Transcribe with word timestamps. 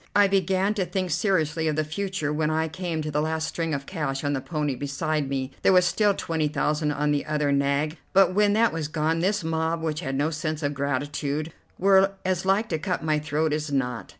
I 0.15 0.27
began 0.27 0.73
to 0.73 0.83
think 0.87 1.11
seriously 1.11 1.67
of 1.67 1.75
the 1.75 1.83
future 1.83 2.33
when 2.33 2.49
I 2.49 2.67
came 2.67 3.03
to 3.03 3.11
the 3.11 3.21
last 3.21 3.47
string 3.47 3.71
of 3.71 3.85
cash 3.85 4.23
on 4.23 4.33
the 4.33 4.41
pony 4.41 4.73
beside 4.73 5.29
me. 5.29 5.51
There 5.61 5.71
was 5.73 5.85
still 5.85 6.15
twenty 6.15 6.47
thousand 6.47 6.91
on 6.93 7.11
the 7.11 7.23
other 7.27 7.51
nag; 7.51 7.97
but, 8.11 8.33
when 8.33 8.53
that 8.53 8.73
was 8.73 8.87
gone, 8.87 9.19
this 9.19 9.43
mob, 9.43 9.83
which 9.83 9.99
had 9.99 10.15
no 10.15 10.31
sense 10.31 10.63
of 10.63 10.73
gratitude, 10.73 11.53
were 11.77 12.13
as 12.25 12.45
like 12.47 12.67
to 12.69 12.79
cut 12.79 13.03
my 13.03 13.19
throat 13.19 13.53
as 13.53 13.71
not. 13.71 14.09